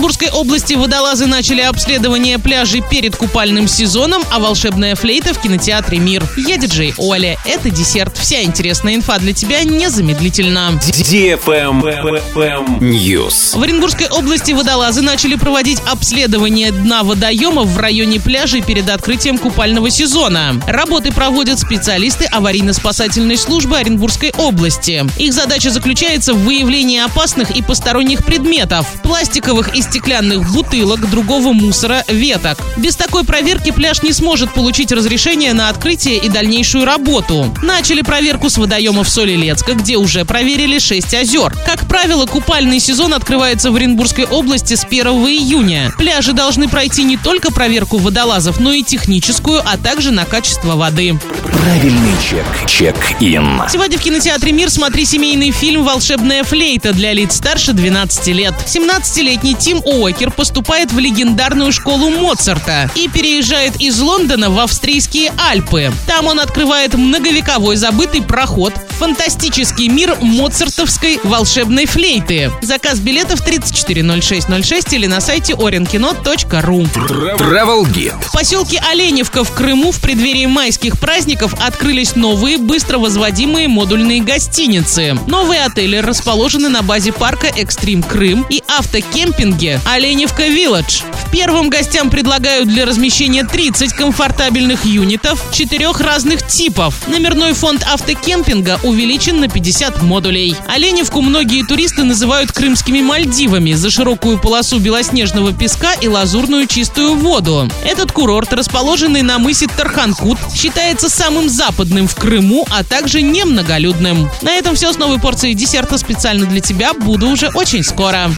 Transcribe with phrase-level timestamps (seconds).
[0.00, 6.26] Оренбургской области водолазы начали обследование пляжей перед купальным сезоном, а волшебная флейта в кинотеатре «Мир».
[6.38, 7.36] Я диджей Оля.
[7.44, 8.16] Это десерт.
[8.16, 10.80] Вся интересная инфа для тебя незамедлительно.
[12.80, 13.58] News.
[13.58, 19.90] В Оренбургской области водолазы начали проводить обследование дна водоемов в районе пляжей перед открытием купального
[19.90, 20.58] сезона.
[20.66, 25.04] Работы проводят специалисты аварийно-спасательной службы Оренбургской области.
[25.18, 32.04] Их задача заключается в выявлении опасных и посторонних предметов– пластиковых и стеклянных бутылок, другого мусора,
[32.06, 32.58] веток.
[32.76, 37.52] Без такой проверки пляж не сможет получить разрешение на открытие и дальнейшую работу.
[37.60, 41.56] Начали проверку с водоемов Солилецка, где уже проверили 6 озер.
[41.66, 45.92] Как правило, купальный сезон открывается в Оренбургской области с 1 июня.
[45.98, 51.18] Пляжи должны пройти не только проверку водолазов, но и техническую, а также на качество воды.
[51.52, 52.46] Правильный чек.
[52.68, 53.62] Чек-ин.
[53.68, 58.54] Сегодня в кинотеатре «Мир» смотри семейный фильм «Волшебная флейта» для лиц старше 12 лет.
[58.66, 65.92] 17-летний Тим Уокер поступает в легендарную школу Моцарта и переезжает из Лондона в австрийские Альпы.
[66.06, 72.52] Там он открывает многовековой забытый проход в фантастический мир моцартовской волшебной флейты.
[72.62, 76.88] Заказ билетов 340606 или на сайте orinkino.ru.
[76.92, 78.20] Travel Guide.
[78.20, 85.18] В поселке Оленевка в Крыму в преддверии майских праздников открылись новые быстро возводимые модульные гостиницы.
[85.26, 91.02] Новые отели расположены на базе парка Экстрим Крым и автокемпинге Оленевка Вилледж.
[91.26, 97.06] В первом гостям предлагают для размещения 30 комфортабельных юнитов четырех разных типов.
[97.06, 100.56] Номерной фонд автокемпинга увеличен на 50 модулей.
[100.66, 107.68] Оленевку многие туристы называют крымскими Мальдивами за широкую полосу белоснежного песка и лазурную чистую воду.
[107.84, 114.28] Этот курорт, расположенный на мысе Тарханкут, считается самым западным в Крыму, а также немноголюдным.
[114.42, 116.92] На этом все с новой порцией десерта специально для тебя.
[116.92, 118.28] Буду уже очень скоро.